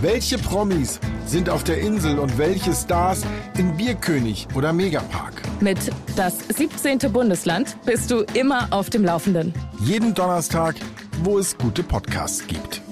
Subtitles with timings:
[0.00, 3.22] Welche Promis sind auf der Insel und welche Stars
[3.56, 5.42] in Bierkönig oder Megapark?
[5.60, 5.78] Mit
[6.16, 6.98] das 17.
[7.12, 9.54] Bundesland bist du immer auf dem Laufenden.
[9.80, 10.74] Jeden Donnerstag,
[11.22, 12.82] wo es gute Podcasts gibt.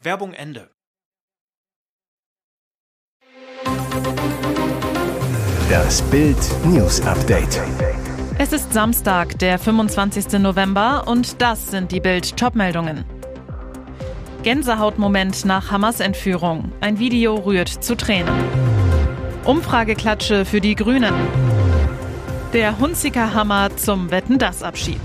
[0.00, 0.70] Werbung Ende.
[5.68, 7.60] Das Bild News Update.
[8.38, 10.38] Es ist Samstag, der 25.
[10.38, 13.04] November und das sind die Bild Topmeldungen.
[14.46, 16.70] Gänsehautmoment nach Hamas Entführung.
[16.80, 18.32] Ein Video rührt zu Tränen.
[19.42, 21.12] Umfrageklatsche für die Grünen.
[22.52, 25.00] Der Hunziker Hammer zum Wetten das Abschied.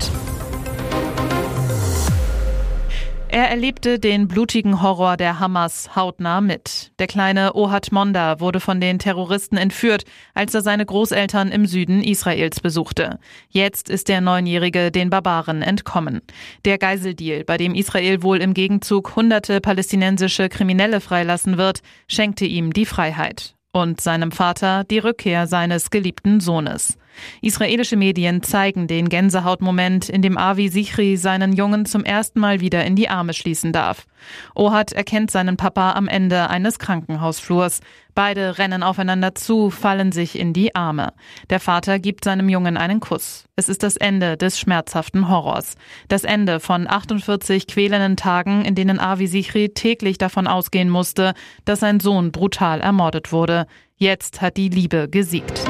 [3.34, 6.92] Er erlebte den blutigen Horror der Hamas hautnah mit.
[6.98, 12.04] Der kleine Ohad Monda wurde von den Terroristen entführt, als er seine Großeltern im Süden
[12.04, 13.18] Israels besuchte.
[13.48, 16.20] Jetzt ist der Neunjährige den Barbaren entkommen.
[16.66, 22.74] Der Geiseldeal, bei dem Israel wohl im Gegenzug hunderte palästinensische Kriminelle freilassen wird, schenkte ihm
[22.74, 26.98] die Freiheit und seinem Vater die Rückkehr seines geliebten Sohnes.
[27.40, 32.84] Israelische Medien zeigen den Gänsehautmoment, in dem Avi Sichri seinen Jungen zum ersten Mal wieder
[32.84, 34.06] in die Arme schließen darf.
[34.54, 37.80] Ohad erkennt seinen Papa am Ende eines Krankenhausflurs.
[38.14, 41.12] Beide rennen aufeinander zu, fallen sich in die Arme.
[41.50, 43.46] Der Vater gibt seinem Jungen einen Kuss.
[43.56, 45.76] Es ist das Ende des schmerzhaften Horrors.
[46.08, 51.80] Das Ende von 48 quälenden Tagen, in denen Avi Sichri täglich davon ausgehen musste, dass
[51.80, 53.66] sein Sohn brutal ermordet wurde.
[53.96, 55.64] Jetzt hat die Liebe gesiegt.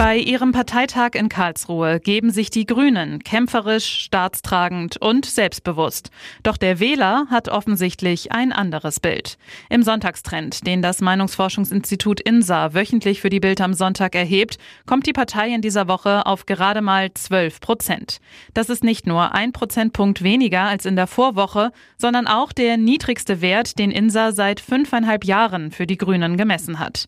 [0.00, 6.10] Bei ihrem Parteitag in Karlsruhe geben sich die Grünen kämpferisch, staatstragend und selbstbewusst.
[6.42, 9.36] Doch der Wähler hat offensichtlich ein anderes Bild.
[9.68, 15.12] Im Sonntagstrend, den das Meinungsforschungsinstitut INSA wöchentlich für die Bild am Sonntag erhebt, kommt die
[15.12, 18.20] Partei in dieser Woche auf gerade mal 12 Prozent.
[18.54, 23.42] Das ist nicht nur ein Prozentpunkt weniger als in der Vorwoche, sondern auch der niedrigste
[23.42, 27.04] Wert, den INSA seit fünfeinhalb Jahren für die Grünen gemessen hat.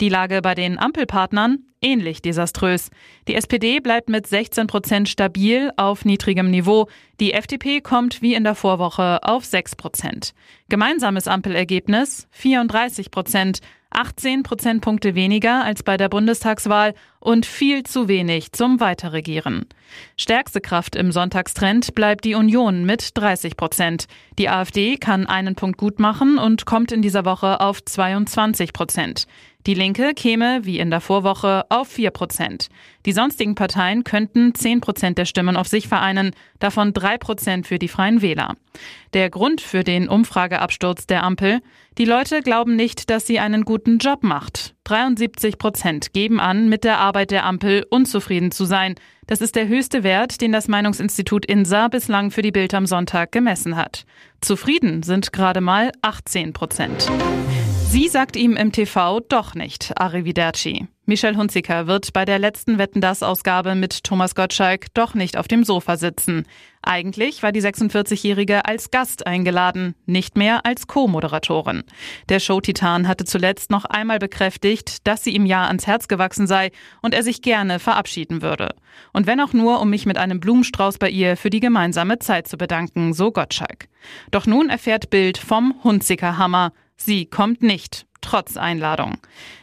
[0.00, 2.90] Die Lage bei den Ampelpartnern ähnlich desaströs.
[3.28, 6.88] Die SPD bleibt mit 16 Prozent stabil auf niedrigem Niveau.
[7.20, 10.32] Die FDP kommt wie in der Vorwoche auf 6 Prozent.
[10.68, 13.60] Gemeinsames Ampelergebnis 34 Prozent.
[13.94, 19.66] 18 Prozentpunkte weniger als bei der Bundestagswahl und viel zu wenig zum Weiterregieren.
[20.16, 24.06] Stärkste Kraft im Sonntagstrend bleibt die Union mit 30 Prozent.
[24.38, 29.26] Die AfD kann einen Punkt gut machen und kommt in dieser Woche auf 22 Prozent.
[29.66, 32.68] Die Linke käme, wie in der Vorwoche, auf 4 Prozent.
[33.06, 37.78] Die sonstigen Parteien könnten 10 Prozent der Stimmen auf sich vereinen, davon 3 Prozent für
[37.78, 38.56] die Freien Wähler.
[39.12, 41.60] Der Grund für den Umfrageabsturz der Ampel?
[41.96, 44.74] Die Leute glauben nicht, dass sie einen guten Job macht.
[44.84, 48.96] 73 Prozent geben an, mit der Arbeit der Ampel unzufrieden zu sein.
[49.28, 53.30] Das ist der höchste Wert, den das Meinungsinstitut INSA bislang für die Bild am Sonntag
[53.30, 54.06] gemessen hat.
[54.40, 57.08] Zufrieden sind gerade mal 18 Prozent.
[57.92, 60.86] Sie sagt ihm im TV doch nicht Arrivederci.
[61.04, 65.46] Michel Hunziker wird bei der letzten Wetten das Ausgabe mit Thomas Gottschalk doch nicht auf
[65.46, 66.46] dem Sofa sitzen.
[66.80, 71.82] Eigentlich war die 46-Jährige als Gast eingeladen, nicht mehr als Co-Moderatorin.
[72.30, 76.70] Der Showtitan hatte zuletzt noch einmal bekräftigt, dass sie ihm ja ans Herz gewachsen sei
[77.02, 78.70] und er sich gerne verabschieden würde.
[79.12, 82.48] Und wenn auch nur, um mich mit einem Blumenstrauß bei ihr für die gemeinsame Zeit
[82.48, 83.88] zu bedanken, so Gottschalk.
[84.30, 86.72] Doch nun erfährt Bild vom Hunziker Hammer.
[86.96, 89.18] Sie kommt nicht, trotz Einladung.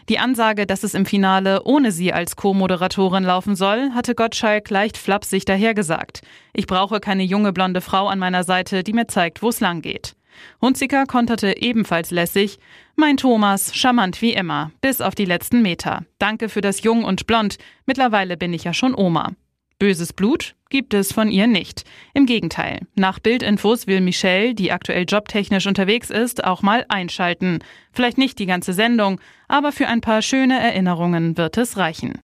[0.09, 4.97] Die Ansage, dass es im Finale ohne sie als Co-Moderatorin laufen soll, hatte Gottschalk leicht
[4.97, 6.21] flapsig dahergesagt.
[6.53, 9.81] Ich brauche keine junge blonde Frau an meiner Seite, die mir zeigt, wo es lang
[9.81, 10.15] geht.
[10.61, 12.59] Hunziker konterte ebenfalls lässig.
[12.95, 16.05] Mein Thomas, charmant wie immer, bis auf die letzten Meter.
[16.17, 17.57] Danke für das Jung und Blond.
[17.85, 19.33] Mittlerweile bin ich ja schon Oma.
[19.79, 21.85] Böses Blut gibt es von ihr nicht.
[22.13, 22.81] Im Gegenteil.
[22.95, 27.59] Nach Bildinfos will Michelle, die aktuell jobtechnisch unterwegs ist, auch mal einschalten.
[27.93, 32.19] Vielleicht nicht die ganze Sendung, aber für ein paar schöne Erinnerungen wird es reichen.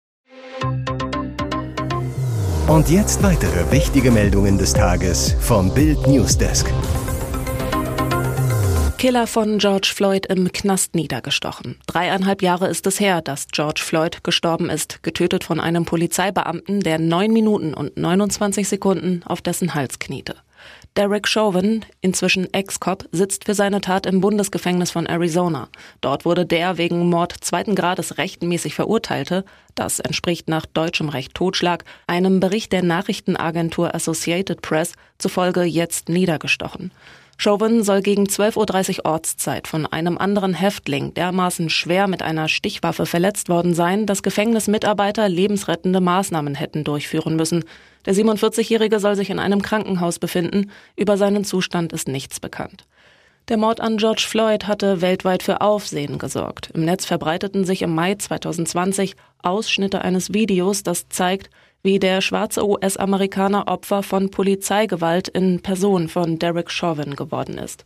[2.67, 6.73] Und jetzt weitere wichtige Meldungen des Tages vom Bild Newsdesk.
[9.03, 11.75] Killer von George Floyd im Knast niedergestochen.
[11.87, 16.99] Dreieinhalb Jahre ist es her, dass George Floyd gestorben ist, getötet von einem Polizeibeamten, der
[16.99, 20.37] neun Minuten und 29 Sekunden auf dessen Hals kniete.
[20.95, 25.67] Derek Chauvin, inzwischen Ex-Cop, sitzt für seine Tat im Bundesgefängnis von Arizona.
[25.99, 29.43] Dort wurde der wegen Mord zweiten Grades rechtmäßig verurteilte,
[29.75, 36.91] das entspricht nach deutschem Recht Totschlag, einem Bericht der Nachrichtenagentur Associated Press zufolge jetzt niedergestochen.
[37.37, 43.05] Chauvin soll gegen 12.30 Uhr Ortszeit von einem anderen Häftling dermaßen schwer mit einer Stichwaffe
[43.05, 47.63] verletzt worden sein, dass Gefängnismitarbeiter lebensrettende Maßnahmen hätten durchführen müssen.
[48.05, 50.71] Der 47-Jährige soll sich in einem Krankenhaus befinden.
[50.95, 52.85] Über seinen Zustand ist nichts bekannt.
[53.49, 56.69] Der Mord an George Floyd hatte weltweit für Aufsehen gesorgt.
[56.73, 61.49] Im Netz verbreiteten sich im Mai 2020 Ausschnitte eines Videos, das zeigt,
[61.83, 67.85] wie der schwarze US-Amerikaner Opfer von Polizeigewalt in Person von Derek Chauvin geworden ist.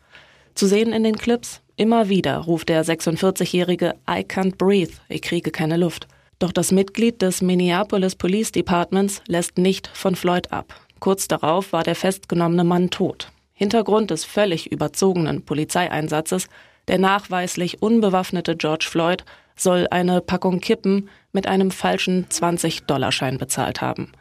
[0.54, 5.50] Zu sehen in den Clips, immer wieder ruft der 46-jährige I can't breathe, ich kriege
[5.50, 6.08] keine Luft.
[6.38, 10.76] Doch das Mitglied des Minneapolis Police Departments lässt nicht von Floyd ab.
[11.00, 13.32] Kurz darauf war der festgenommene Mann tot.
[13.54, 16.48] Hintergrund des völlig überzogenen Polizeieinsatzes,
[16.88, 19.26] der nachweislich unbewaffnete George Floyd
[19.58, 24.12] soll eine Packung Kippen mit einem falschen 20-Dollarschein bezahlt haben.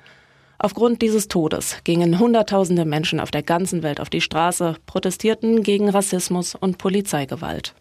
[0.59, 5.89] Aufgrund dieses Todes gingen Hunderttausende Menschen auf der ganzen Welt auf die Straße, protestierten gegen
[5.91, 7.75] Rassismus und Polizeigewalt.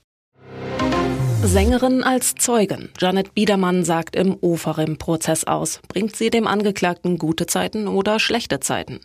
[1.47, 2.89] Sängerin als Zeugin.
[2.99, 5.79] Janet Biedermann sagt im Oferim-Prozess aus.
[5.87, 8.99] Bringt sie dem Angeklagten gute Zeiten oder schlechte Zeiten?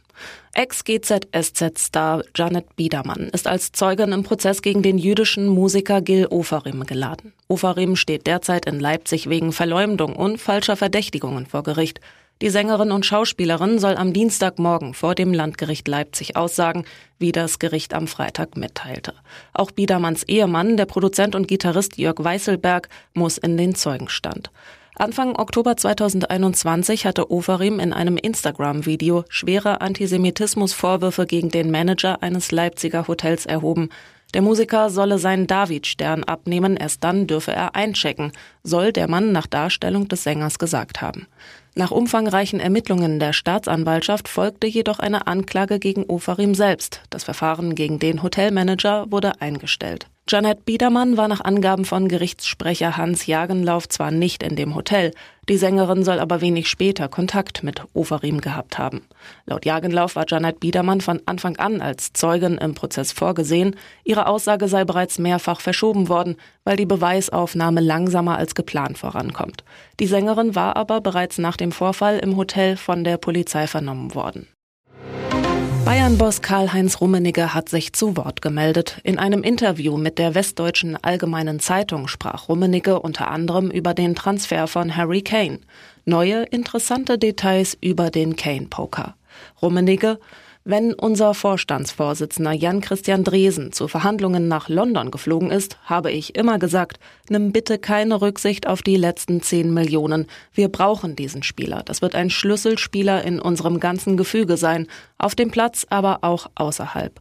[0.54, 7.34] Ex-GZSZ-Star Janet Biedermann ist als Zeugin im Prozess gegen den jüdischen Musiker Gil Oferim geladen.
[7.46, 12.00] Oferim steht derzeit in Leipzig wegen Verleumdung und falscher Verdächtigungen vor Gericht.
[12.42, 16.87] Die Sängerin und Schauspielerin soll am Dienstagmorgen vor dem Landgericht Leipzig aussagen,
[17.19, 19.12] wie das Gericht am Freitag mitteilte.
[19.52, 24.50] Auch Biedermanns Ehemann, der Produzent und Gitarrist Jörg Weißelberg, muss in den Zeugenstand.
[24.96, 33.06] Anfang Oktober 2021 hatte Oferim in einem Instagram-Video schwere Antisemitismusvorwürfe gegen den Manager eines Leipziger
[33.06, 33.90] Hotels erhoben.
[34.34, 38.32] Der Musiker solle seinen David-Stern abnehmen, erst dann dürfe er einchecken,
[38.62, 41.26] soll der Mann nach Darstellung des Sängers gesagt haben.
[41.74, 47.02] Nach umfangreichen Ermittlungen der Staatsanwaltschaft folgte jedoch eine Anklage gegen Ofarim selbst.
[47.10, 50.06] Das Verfahren gegen den Hotelmanager wurde eingestellt.
[50.32, 55.10] Janet Biedermann war nach Angaben von Gerichtssprecher Hans Jagenlauf zwar nicht in dem Hotel,
[55.48, 59.02] die Sängerin soll aber wenig später Kontakt mit Ofarim gehabt haben.
[59.44, 63.74] Laut Jagenlauf war Janet Biedermann von Anfang an als Zeugin im Prozess vorgesehen.
[64.04, 69.64] Ihre Aussage sei bereits mehrfach verschoben worden, weil die Beweisaufnahme langsamer als geplant vorankommt.
[69.98, 74.46] Die Sängerin war aber bereits nach dem Vorfall im Hotel von der Polizei vernommen worden.
[75.90, 79.00] Bayern-Boss Karl-Heinz Rummenigge hat sich zu Wort gemeldet.
[79.02, 84.69] In einem Interview mit der Westdeutschen Allgemeinen Zeitung sprach Rummenigge unter anderem über den Transfer
[84.69, 85.58] von Harry Kane.
[86.04, 89.16] Neue, interessante Details über den Kane-Poker.
[89.60, 90.20] Rummenigge,
[90.64, 97.00] wenn unser Vorstandsvorsitzender Jan-Christian Dresen zu Verhandlungen nach London geflogen ist, habe ich immer gesagt,
[97.28, 100.26] nimm bitte keine Rücksicht auf die letzten 10 Millionen.
[100.52, 101.82] Wir brauchen diesen Spieler.
[101.84, 104.86] Das wird ein Schlüsselspieler in unserem ganzen Gefüge sein,
[105.16, 107.20] auf dem Platz, aber auch außerhalb.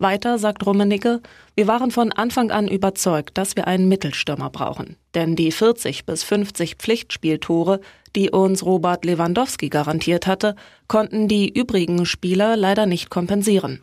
[0.00, 1.20] Weiter sagt Rummenigge,
[1.56, 4.96] wir waren von Anfang an überzeugt, dass wir einen Mittelstürmer brauchen.
[5.14, 7.80] Denn die 40 bis 50 Pflichtspieltore,
[8.14, 10.54] die uns Robert Lewandowski garantiert hatte,
[10.86, 13.82] konnten die übrigen Spieler leider nicht kompensieren.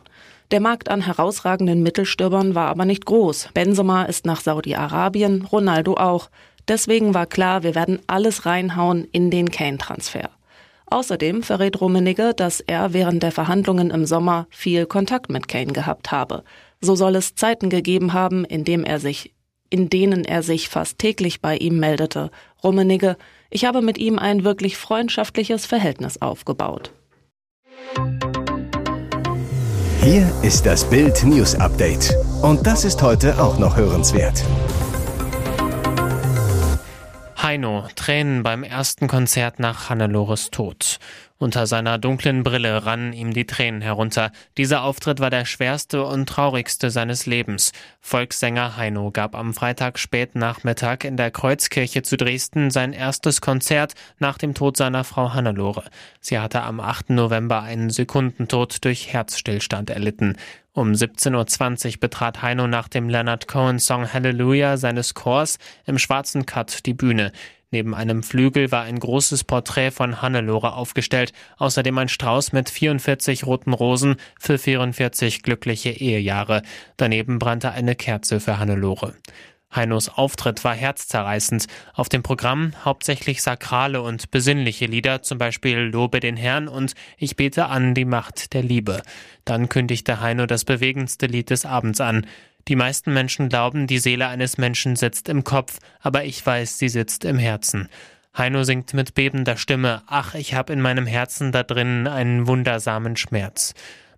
[0.52, 3.50] Der Markt an herausragenden Mittelstürmern war aber nicht groß.
[3.52, 6.30] Benzema ist nach Saudi-Arabien, Ronaldo auch.
[6.66, 10.30] Deswegen war klar, wir werden alles reinhauen in den Kane-Transfer.
[10.88, 16.12] Außerdem verrät Rummenigge, dass er während der Verhandlungen im Sommer viel Kontakt mit Kane gehabt
[16.12, 16.44] habe.
[16.80, 19.34] So soll es Zeiten gegeben haben, in, dem er sich,
[19.68, 22.30] in denen er sich fast täglich bei ihm meldete.
[22.62, 23.16] Rummenigge,
[23.50, 26.92] ich habe mit ihm ein wirklich freundschaftliches Verhältnis aufgebaut.
[30.02, 32.14] Hier ist das Bild News Update.
[32.42, 34.44] Und das ist heute auch noch hörenswert.
[37.56, 40.98] Heino, Tränen beim ersten Konzert nach Hannelores Tod.
[41.38, 44.30] Unter seiner dunklen Brille rannen ihm die Tränen herunter.
[44.58, 47.72] Dieser Auftritt war der schwerste und traurigste seines Lebens.
[48.02, 54.36] Volkssänger Heino gab am Freitag spätnachmittag in der Kreuzkirche zu Dresden sein erstes Konzert nach
[54.36, 55.84] dem Tod seiner Frau Hannelore.
[56.20, 57.08] Sie hatte am 8.
[57.08, 60.36] November einen Sekundentod durch Herzstillstand erlitten.
[60.76, 66.44] Um 17.20 Uhr betrat Heino nach dem Leonard Cohen Song Hallelujah seines Chors im schwarzen
[66.44, 67.32] Cut die Bühne.
[67.70, 73.46] Neben einem Flügel war ein großes Porträt von Hannelore aufgestellt, außerdem ein Strauß mit 44
[73.46, 76.60] roten Rosen für 44 glückliche Ehejahre.
[76.98, 79.14] Daneben brannte eine Kerze für Hannelore.
[79.74, 81.66] Heinos Auftritt war herzzerreißend.
[81.92, 87.36] Auf dem Programm hauptsächlich sakrale und besinnliche Lieder, zum Beispiel Lobe den Herrn und Ich
[87.36, 89.02] bete an die Macht der Liebe.
[89.44, 92.26] Dann kündigte Heino das bewegendste Lied des Abends an.
[92.68, 96.88] Die meisten Menschen glauben, die Seele eines Menschen sitzt im Kopf, aber ich weiß, sie
[96.88, 97.88] sitzt im Herzen.
[98.36, 103.16] Heino singt mit bebender Stimme, ach, ich hab in meinem Herzen da drinnen einen wundersamen
[103.16, 103.72] Schmerz.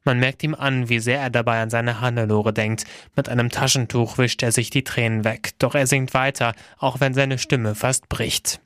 [0.08, 2.84] Man merkt ihm an, wie sehr er dabei an seine Hannelore denkt.
[3.14, 7.12] Mit einem Taschentuch wischt er sich die Tränen weg, doch er singt weiter, auch wenn
[7.12, 8.58] seine Stimme fast bricht.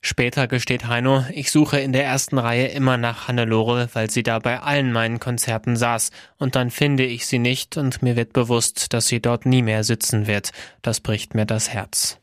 [0.00, 4.40] Später gesteht Heino, ich suche in der ersten Reihe immer nach Hannelore, weil sie da
[4.40, 8.92] bei allen meinen Konzerten saß, und dann finde ich sie nicht und mir wird bewusst,
[8.92, 10.50] dass sie dort nie mehr sitzen wird.
[10.82, 12.18] Das bricht mir das Herz.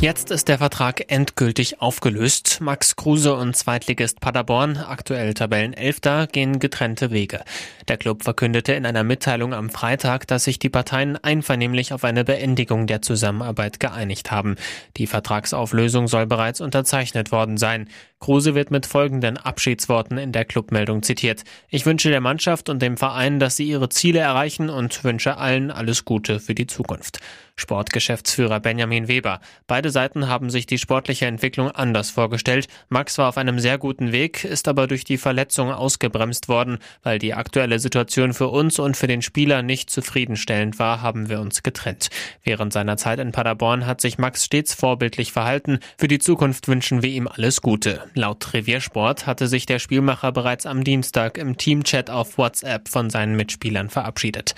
[0.00, 2.60] Jetzt ist der Vertrag endgültig aufgelöst.
[2.60, 7.42] Max Kruse und Zweitligist Paderborn, aktuell Tabellenelfter, gehen getrennte Wege.
[7.88, 12.24] Der Club verkündete in einer Mitteilung am Freitag, dass sich die Parteien einvernehmlich auf eine
[12.24, 14.56] Beendigung der Zusammenarbeit geeinigt haben.
[14.98, 17.88] Die Vertragsauflösung soll bereits unterzeichnet worden sein.
[18.18, 21.44] Kruse wird mit folgenden Abschiedsworten in der Clubmeldung zitiert.
[21.68, 25.70] Ich wünsche der Mannschaft und dem Verein, dass sie ihre Ziele erreichen und wünsche allen
[25.70, 27.20] alles Gute für die Zukunft.
[27.58, 29.40] Sportgeschäftsführer Benjamin Weber.
[29.66, 32.68] Beide Seiten haben sich die sportliche Entwicklung anders vorgestellt.
[32.88, 36.78] Max war auf einem sehr guten Weg, ist aber durch die Verletzung ausgebremst worden.
[37.02, 41.40] Weil die aktuelle Situation für uns und für den Spieler nicht zufriedenstellend war, haben wir
[41.40, 42.10] uns getrennt.
[42.44, 45.78] Während seiner Zeit in Paderborn hat sich Max stets vorbildlich verhalten.
[45.96, 48.05] Für die Zukunft wünschen wir ihm alles Gute.
[48.14, 53.36] Laut Reviersport hatte sich der Spielmacher bereits am Dienstag im Teamchat auf WhatsApp von seinen
[53.36, 54.54] Mitspielern verabschiedet.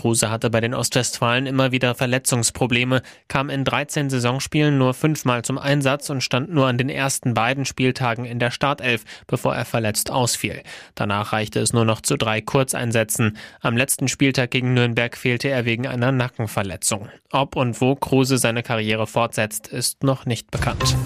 [0.00, 5.58] Kruse hatte bei den Ostwestfalen immer wieder Verletzungsprobleme, kam in 13 Saisonspielen nur fünfmal zum
[5.58, 10.10] Einsatz und stand nur an den ersten beiden Spieltagen in der Startelf, bevor er verletzt
[10.10, 10.62] ausfiel.
[10.94, 13.36] Danach reichte es nur noch zu drei Kurzeinsätzen.
[13.60, 17.10] Am letzten Spieltag gegen Nürnberg fehlte er wegen einer Nackenverletzung.
[17.30, 20.96] Ob und wo Kruse seine Karriere fortsetzt, ist noch nicht bekannt.